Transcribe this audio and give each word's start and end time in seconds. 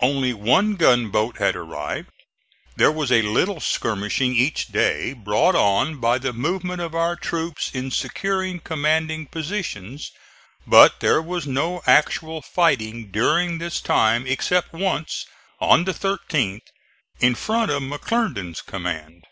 Only 0.00 0.32
one 0.32 0.76
gunboat 0.76 1.36
had 1.36 1.54
arrived. 1.54 2.08
There 2.76 2.90
was 2.90 3.12
a 3.12 3.20
little 3.20 3.60
skirmishing 3.60 4.34
each 4.34 4.68
day, 4.68 5.12
brought 5.12 5.54
on 5.54 5.98
by 6.00 6.16
the 6.16 6.32
movement 6.32 6.80
of 6.80 6.94
our 6.94 7.14
troops 7.14 7.70
in 7.74 7.90
securing 7.90 8.58
commanding 8.60 9.26
positions; 9.26 10.10
but 10.66 11.00
there 11.00 11.20
was 11.20 11.46
no 11.46 11.82
actual 11.86 12.40
fighting 12.40 13.10
during 13.10 13.58
this 13.58 13.82
time 13.82 14.26
except 14.26 14.72
once, 14.72 15.26
on 15.60 15.84
the 15.84 15.92
13th, 15.92 16.62
in 17.20 17.34
front 17.34 17.70
of 17.70 17.82
McClernand's 17.82 18.62
command. 18.62 19.24